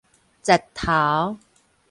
[0.41, 1.37] 實頭